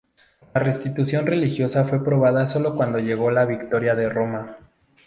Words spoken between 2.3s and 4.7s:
solo cuando llegó la victoria de Roma.